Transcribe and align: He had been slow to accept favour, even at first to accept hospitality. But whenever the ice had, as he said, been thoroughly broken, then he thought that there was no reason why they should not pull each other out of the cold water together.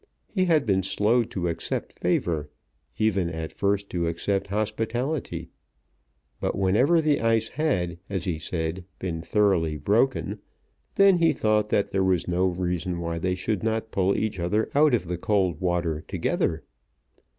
He 0.33 0.45
had 0.45 0.65
been 0.65 0.81
slow 0.81 1.23
to 1.25 1.47
accept 1.47 1.93
favour, 1.99 2.49
even 2.97 3.29
at 3.29 3.51
first 3.53 3.87
to 3.91 4.07
accept 4.07 4.47
hospitality. 4.47 5.51
But 6.39 6.57
whenever 6.57 7.01
the 7.01 7.21
ice 7.21 7.49
had, 7.49 7.99
as 8.09 8.23
he 8.23 8.39
said, 8.39 8.85
been 8.97 9.21
thoroughly 9.21 9.77
broken, 9.77 10.39
then 10.95 11.19
he 11.19 11.31
thought 11.31 11.69
that 11.69 11.91
there 11.91 12.03
was 12.03 12.27
no 12.27 12.47
reason 12.47 12.99
why 12.99 13.19
they 13.19 13.35
should 13.35 13.61
not 13.61 13.91
pull 13.91 14.17
each 14.17 14.39
other 14.39 14.71
out 14.73 14.95
of 14.95 15.07
the 15.07 15.19
cold 15.19 15.59
water 15.61 16.01
together. 16.07 16.63